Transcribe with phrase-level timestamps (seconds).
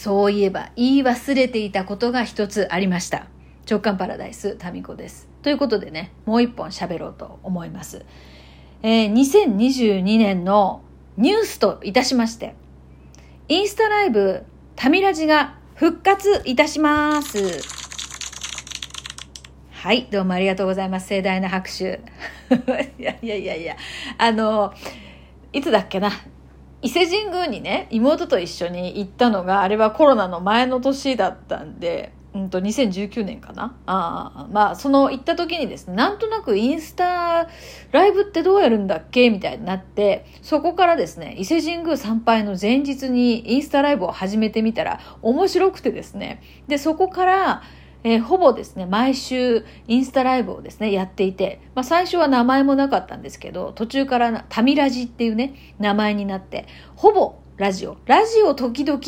[0.00, 3.26] そういえば言い忘れていたことが一つありました
[3.68, 8.06] 直感パラダイスタミコですということでねもう一本喋ろうと思います、
[8.80, 10.80] えー、2022年の
[11.18, 12.54] ニュースといたしまして
[13.48, 14.44] インスタライブ
[14.74, 17.60] タミラジが復活いたします
[19.70, 21.08] はい、どうもありがとうございます。
[21.08, 22.00] 盛大な拍手。
[22.98, 23.76] いやいやいやいや、
[24.18, 24.74] あの、
[25.54, 26.10] いつだっけな？
[26.82, 33.76] 伊勢神宮にね、妹と一緒に行ったのが、あれはコロナの前の年だったんで、うんと、2019年かな。
[33.86, 37.48] あまあ、その行った時にですね、なんとなくインスタ
[37.90, 47.62] ライブってどうやるんだっけみたいになって、そこからですね、伊勢神宮参拝の前日にインスタライブを始めてみたら面白くてですね、で、そこから、
[48.02, 59.00] えー、ほぼですね、毎週インスタライブをですね、やっていて、まあ最初は名前もなかったんですけど、途中からタミラジっていうね、名前になって、ほぼラジオ、ラジオ時々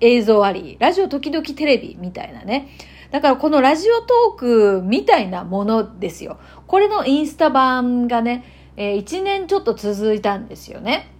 [0.00, 2.68] 映像あり、ラジオ時々テレビみたいなね。
[3.10, 6.38] だからこのラジオトークみたいなものですよ。
[6.66, 8.44] これのインスタ版がね、
[8.76, 11.10] えー、1年ちょっと続いたんですよね。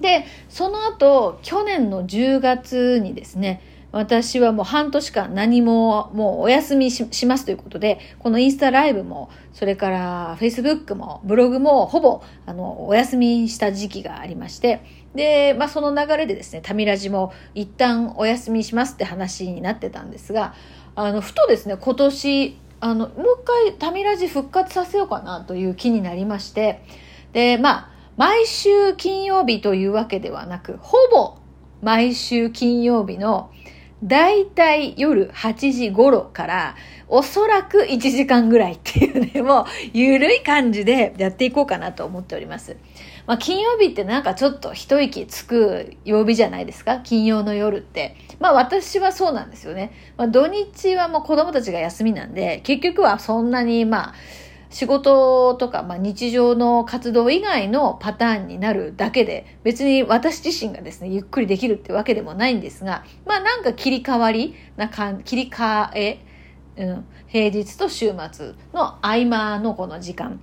[0.00, 14.82] で、その後、去年の10月にですね、私はもう半年間何ももうお休みしますということで、このインスタライブも、それからフェイスブックもブログもほぼあのお休みした時期がありまして、
[15.14, 20.54] で、まあその流れでですね、タミラジも一旦お休みしますって話になってたんですが、
[20.94, 26.82] あの、ふとですね、今年、あの、もう一回タミラジ復活させようかなという気になりまして、
[27.32, 31.36] で、まあ、毎週金曜日というわけではなく、ほぼ
[31.82, 33.50] 毎週金曜日の
[34.02, 36.76] だいたい夜8時頃から、
[37.08, 42.76] おそらく1時間ぐらいっていうね、 もう、ゆるい感じでやっていこうかなと思っております。
[43.26, 46.98] まあ、金曜日ってなんかちょっと一息つく曜日じゃないですか？
[47.04, 48.16] 金曜の夜って。
[48.40, 49.92] まあ私はそうなんですよね。
[50.16, 54.14] まあ土日はもう子供たちが休みなんで、結局はそんなにまあ、
[54.72, 66.24] 仕事とか、まあ、日常の活動以外のパターンになるだけで、別に私自身がですね、ゆっくりできるってわけでもないんですが、まあなんか切り替わりな感、切り替え、
[66.76, 70.40] うん、平日と週末の合間のこの時間、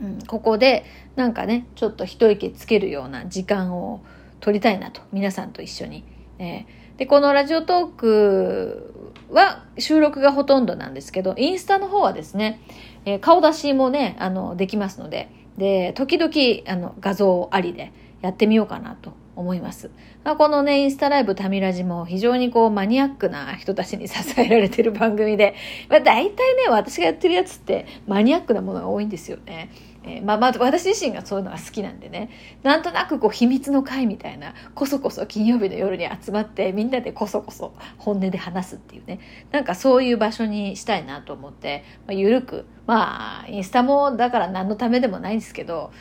[0.00, 4.02] うん、ここでなんかね、ちょっと一息つけるような時間を
[4.40, 6.04] 取りたいなと、皆さんと一緒に。
[6.38, 8.94] えー、で、このラジオトーク
[9.30, 12.60] は収録がほとんどなんですけど、インスタの方はですね、
[13.04, 16.32] えー、顔出しもね、あの、できますので、で、時々、
[16.66, 17.92] あの、画像ありで
[18.22, 19.90] やってみようかなと思います。
[20.24, 25.54] まあ、このね、インスタライブタミラジも非常にこうマニアックな人たちに支えられてる番組で、
[25.88, 29.70] まあ、大体ね、私がやってるやつってマニアックなものが多いんですよね。
[30.02, 32.30] えー、まあまあ私自身がそういうのが好きなんでね。
[32.62, 39.20] なんとなくこう秘密の会みたいなこそこそ金曜日の夜に集まってみんなでこそこそ本音で話すっていうね。
[39.50, 42.64] なんかそういう場所にしたいなと思って、まあ、緩く。
[42.86, 45.92] まあインスタもだから何のためでもないんですけど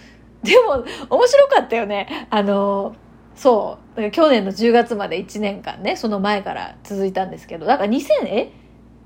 [0.44, 2.28] でも面白かったよね。
[2.30, 2.96] あの
[3.36, 4.12] そう。
[4.12, 8.52] 去年の10月まで1年間ねその前から続いたんですけどだから2000え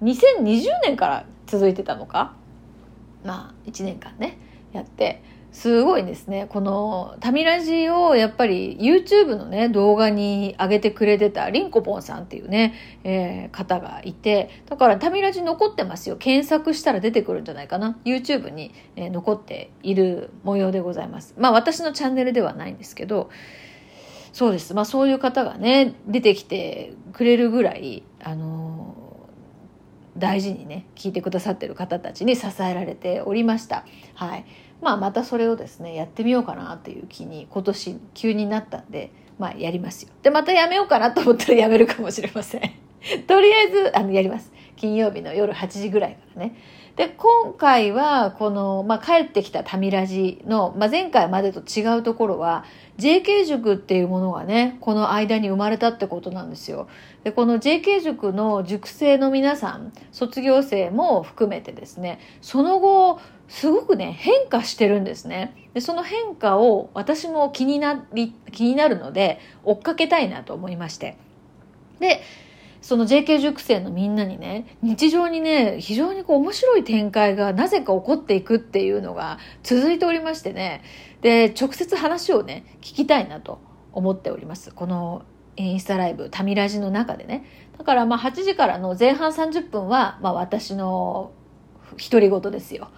[0.03, 2.35] ？2020年から続いてたのか？
[3.25, 4.37] まあ1年間ね。
[4.73, 5.23] やって
[5.53, 6.47] すごいですね。
[6.49, 12.73] このタミラジをやっぱり YouTube のね動画に上げてくれてたリンコポンさんっていうね、
[13.03, 16.17] えー、方がいてだからタミラジ残ってますよ。
[16.17, 17.99] 検索したら出てくるんじゃないかな。
[18.03, 21.35] YouTube に、え残っている模様でございます。
[21.37, 23.29] まあ私のチャンネルではないんですけど
[24.31, 24.73] そうです。
[24.73, 28.95] まあそういう方がね出てきてくれるぐらいあの
[30.17, 33.85] 大事にね聞いてくださってる方たちに支えられておりました。
[34.15, 34.45] はい。
[34.81, 40.09] まあ、またそれをですねやってみようかなっていう気に今年急になったんで、まあ、やりますよ。
[40.21, 42.61] でまたやめようかなと思ったら やめるかもしれません。
[43.27, 44.51] とりあえずあのやります。
[44.75, 46.55] 金曜日の夜8時ぐらいからね。
[46.95, 52.65] で今回はこの、まあ、帰ってきたタミラジの、まあ、前回までと違うところは
[52.99, 56.87] JK 塾っていうものがねこの間に生まれたってことなんですよ
[57.23, 63.19] でこの JK 塾の塾生の皆さん卒業生も含めてですねその後
[63.53, 65.55] すごくね、変化してるんですね。
[65.75, 71.17] で、その変化を私も気になり、気になるので、追っかけたいなと思いまして。
[71.99, 72.21] で、
[72.83, 80.83] その JK 塾生のみんなにね、日常にね、非常にこう面白い展開がなぜか起こっていくっていうのが続いておりましてね、
[81.21, 83.61] で、直接話をね、聞きたいなと
[83.93, 84.73] 思っております。
[84.73, 85.23] この
[85.55, 87.45] インスタライブ、タミラジの中でね。
[87.77, 91.31] だからまあ8時からの前半30分は、まあ私の
[91.97, 92.89] 独り言ですよ。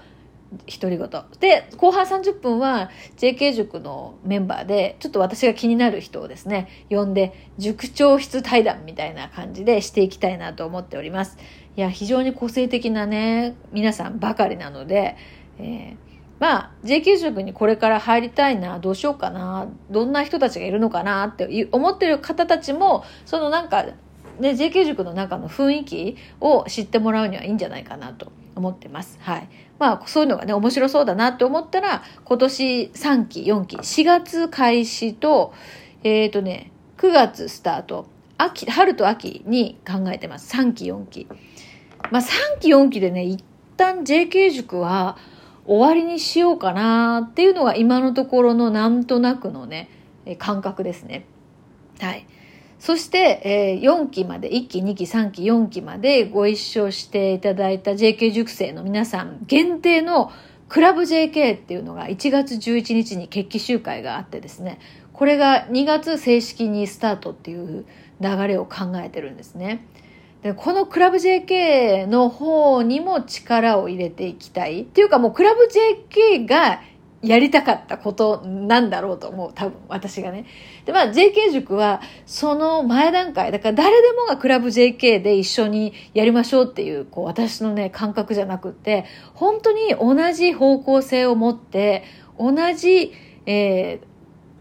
[0.51, 1.09] 独り言
[1.39, 11.37] で後半30分は JK 塾のメンバーでちょっと私が気になる人をですね呼んで塾長室対談みたいな感じでしていきたいなと思っております。
[11.77, 15.17] いや非常に個性的なね皆さんばかりなので、
[15.59, 15.95] えー、
[16.39, 23.85] まあ JK 塾にこれから入りたいなどうしようかなどんな人たちがいるのかなって思ってる方たちもそのなんか
[24.39, 29.17] ね JK 塾の中の雰囲気を知ってもらうにはいいんじゃないかなと思ってます。
[29.21, 29.49] はい。
[29.79, 35.53] まあ、そういうのがね、面白そうだなって思ったら、今年3期、4期、4月開始と、
[36.03, 40.55] えっ、ー、とね、9月スタート、秋、春と秋に考えてます。
[40.55, 41.27] 3期、4期。
[42.11, 43.43] まあ、3期、4期でね、一
[43.75, 45.17] 旦 JK 塾は
[45.65, 49.89] 終わりにしようかなっていうのが今のところのなんとなくのね、
[50.37, 51.25] 感覚ですね。
[51.99, 52.25] はい。
[52.85, 60.31] そして、えー、4期まで、1期、2期、3期、4期までご一緒していただいた JK 塾生の皆さん限定の
[60.69, 64.77] クラブ JK っていうのが1月11日に決起集会があってですね、
[65.13, 67.87] これが2月正式にスタートっていう
[68.21, 69.87] 流れを考えてるんですね。
[70.43, 74.81] でこのクラブ JK の方にも力を入れていきたい。
[74.81, 75.67] っていうかもうクラブ
[76.07, 76.83] JK が
[77.25, 79.51] やりたかったことなんだろうと思う。
[79.53, 80.45] 多分、私がね。
[80.85, 92.03] で、まあ、JK 塾は、その前段階、だから誰でもがクラブ JK で一緒にやりましょうっていう、こう、私のね、感覚じゃなくって、本当に同じ方向性を持って、
[92.39, 93.11] 同じ、
[93.45, 94.05] えー、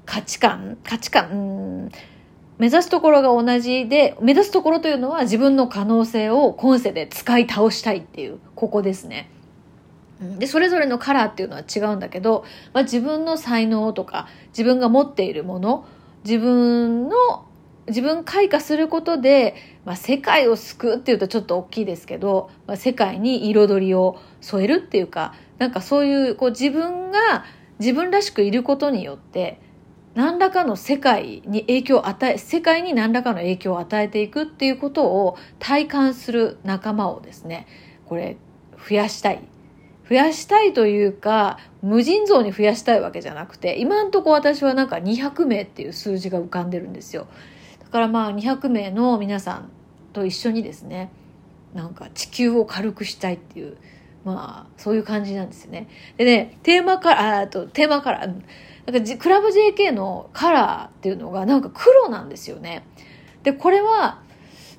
[0.07, 1.91] 価値観、価値観、
[2.59, 9.29] 目指すところが同じで、目指すところというのは自分の可能性を今世で使い倒したいっていう、ここですね。
[10.39, 15.87] で、それぞれのカラーっていうのは違うんだけど、まあ、自分の才能とか、自分が持っているもの、
[16.25, 17.15] 自分の、
[17.87, 19.55] 自分開花することで、
[19.85, 27.45] まあ、世界を救うっていうとちょっと大きいですけど、まあ、世界に彩りを添えるっていうか、なんかそういう、こう自分が
[27.79, 29.61] 自分らしくいることによって、
[30.15, 37.67] 何らかの世界に影響を与え、世界に何らかの影響を与えていくっていうことを体感する仲間をですね、
[38.07, 38.37] これ
[38.89, 39.43] 増やしたい。
[40.09, 47.27] 増やしたいというか、無尽蔵に増やしたいわけじゃなくて、今んとこ私はなんか200名っていう数字が浮かんでるんですよ。
[47.81, 49.71] だからまあ200名の皆さん
[50.13, 51.11] と一緒にですね、
[51.75, 53.77] なんか地球を軽くしたいっていう、
[54.25, 55.89] まあそういう感じなんですよね。
[56.19, 62.85] でね、テーマカラー、とテーマカラー、なんかクラブ JK のカラーっていうのがなんか黒なんですよね。
[63.43, 64.21] で、これは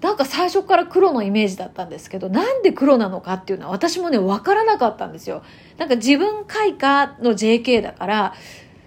[0.06, 5.42] なんか最初から黒のイメージだったんですけど、なんで黒なのかっていうのは私もね、わからなかったんですよ。
[5.80, 8.34] なんか自分開花の JK だから、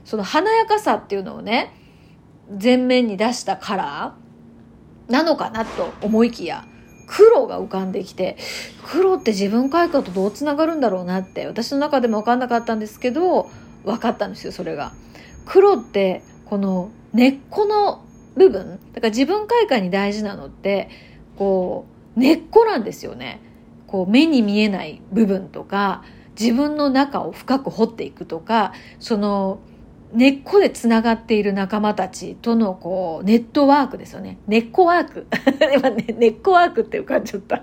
[0.05, 1.75] その華やかさっていうのをね、
[2.63, 6.65] 前面に出したカラーなのかなと思いきや、
[7.09, 8.37] 黒が浮かんできて、
[8.87, 13.51] 黒って自分開花とどうつながるんだろうなって、私の中でもわかんなかったんですけど、
[13.85, 14.93] 分かったんですよ、それが。
[15.47, 18.05] 黒って、この根っこの
[18.37, 21.08] 部分、だから自分開花に大事なのって、
[21.39, 21.87] こ
[22.17, 23.41] う根っこなんですよね。
[23.87, 26.03] こう目に見えない部分とか
[26.39, 29.61] 自分の中を深く掘っていくとかその
[30.13, 34.39] 根っこでつながっている仲間たちとのこうネットワークですよね。
[34.49, 35.27] 根っこワーク。
[35.77, 37.63] 今ね根っこワークって浮かんじゃった。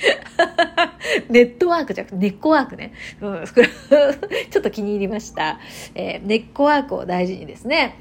[1.28, 3.44] ネットワークじゃなくて根っこワークね、うん、
[4.50, 5.58] ちょっと気に入りました、
[5.94, 7.96] えー、根っこワークを大事にですね。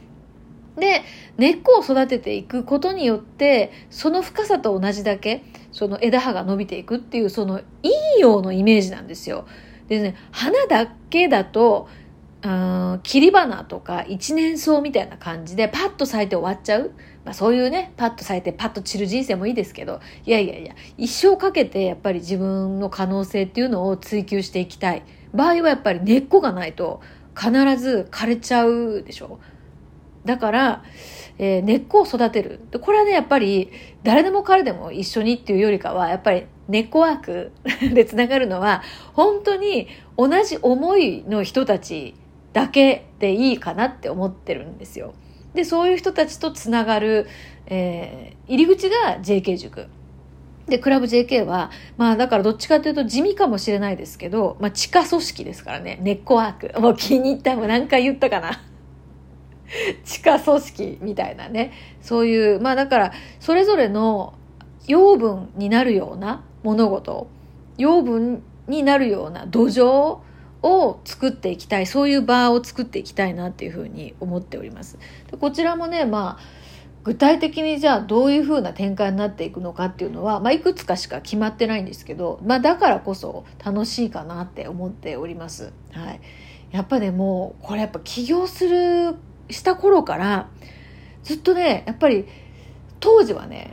[0.78, 1.04] で、
[1.38, 9.46] 根っこを育てていくことによって、その深さと同じだけ、その枝葉が伸びていくっていう、そのいいようのイメージなんですよ。
[9.88, 11.88] でね、花だけだと、
[13.04, 16.92] 切り花とか一年草みたいな感じでパッと咲いて終わっちゃう。
[17.26, 25.04] まあそういうね、パッと咲いてパッと散る人生もいいですけど、いやいやいや、一生かけてやっぱり自分の可能性っていうのを追求していきたい。
[25.34, 27.02] 場合はやっぱり根っこがないと
[27.38, 29.40] 必ず枯れちゃうでしょ。
[30.30, 30.84] だから、
[31.40, 32.60] えー、根っこを育てる。
[32.82, 33.72] これはね、やっぱり、
[34.04, 37.52] 誰でも彼でも一緒にっていうよりかは、やっぱり、ネットワーク
[37.96, 38.84] でつながるのは、
[39.14, 42.14] 本当に同じ思いの人たち
[42.54, 45.16] だけでいいかなって思ってるんですよ。
[45.56, 47.26] で、そういう人たちとつながる、
[47.66, 49.88] えー、入り口が JK 塾。
[50.68, 56.80] で、クラブ JK は、まあだからどっちかというと地味かもしれないですけど、まあ地下組織ですからね、ネットワーク。
[56.80, 58.62] もう気に入った、もう何回言ったかな。
[60.04, 61.72] 地下組織みたいなね
[62.02, 64.34] そういうまあだからそれぞれの
[64.88, 67.28] 養分になるような物事
[67.78, 70.20] 養分になるような土壌
[70.62, 74.98] を作っていきたいそういう場を作っていきたいなっていうふうに思っております。
[75.32, 76.60] でこちらもねまあ
[77.04, 85.72] 具体的にじゃあどういうふうな展開になっていくのかっていうのは、まあ、いくつかしか決まってないんですけど、まあ、だからこそ楽しいかなって思っております。
[85.92, 86.22] はい、
[86.72, 89.16] やっぱねもうこれやっぱ起業する
[89.50, 90.50] した頃から
[91.24, 92.26] ずっとねやっぱり
[93.00, 93.72] 当時はね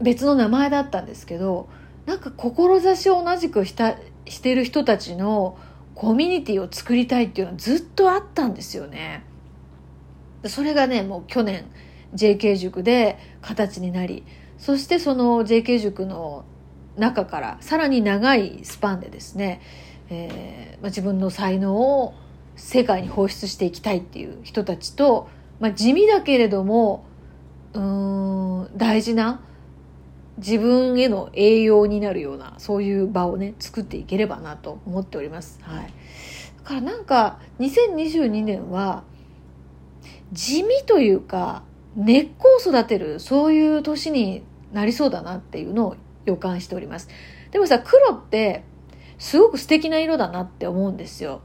[0.00, 1.68] 別の名前だったんですけど
[2.06, 5.58] なんか志を同じくしたしてる人たちの
[5.94, 9.24] コミュニティを作りたいっていうのはずっとあったんですよね。
[10.46, 11.64] それがねもう去年
[12.14, 14.24] JK 塾で形になり
[14.58, 16.44] そしてその JK 塾の
[16.96, 19.60] 中からさらに長いスパンでですね、
[20.10, 22.14] えーまあ、自分の才能を
[22.56, 25.28] 世界に放出していきたいっていう人たちと、
[25.60, 27.04] まあ、地味だけれども
[27.72, 29.40] うん大事な
[30.38, 35.60] 自分への栄養になるようなそういう場をね作っていければなと思っております。
[35.62, 35.92] はい、
[36.58, 39.04] だからなんか2022年は
[40.32, 41.62] 地味というか
[41.96, 44.42] 根っこを育てるそういう年に
[44.72, 47.08] なりそうだなっていうのを予感しております。
[47.52, 48.64] でもさ黒って
[49.18, 51.40] すごく素敵な色だなって思うんですよ。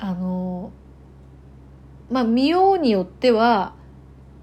[0.00, 0.72] あの
[2.10, 3.74] まあ見ようによっては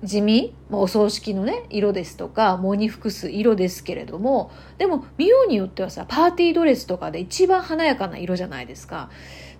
[0.04, 9.10] 地味、まあ、お葬式のね色ですとか藻に服す色ですけれどもでも見ようによってはさパーティードレスとかで一番華やかな色じゃないですか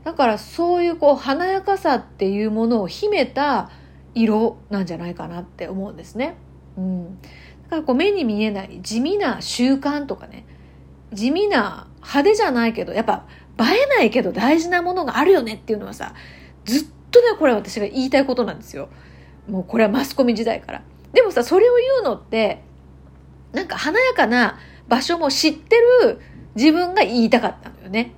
[0.04, 3.72] だからそういうこう華やかさっていうものを秘めた
[4.14, 6.38] 色なんじゃないかなって思うんですね。
[6.78, 10.46] うん、だからこう目に見えない地味な習慣とかね
[11.12, 13.26] 地味な派手じゃないけどやっぱ
[13.60, 16.14] 映えないけど大事なものがあるよねっていうのはさ
[16.66, 18.90] ずっとねこれ私が言いたいことなんですよ。
[19.50, 20.82] もうこれはマスコミ時代から。
[21.14, 22.62] でもさそれを言うのって
[23.54, 26.20] なんか華やかな場所も知ってる
[26.56, 28.14] 自分が言いたかったのよね。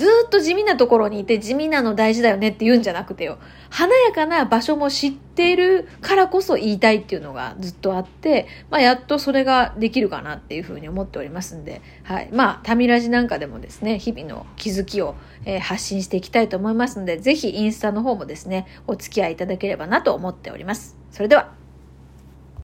[0.00, 3.36] ずっと地味なところにいて地味なの大事だよねって言うんじゃなくてよ。
[3.68, 12.30] 華やかな場所も知っているからこそ言いたいっていうのがずっとあって、まあ、やっとそれができるかなっていうふうに思っておりますんで、はい。
[12.32, 20.96] まあ、タミラジなんかでもですね、日々の気づきを、えー、発信していきたいと思いますので、ぜひインスタの方もですね、お付き合いいただければなと思っております。
[21.10, 21.59] それでは。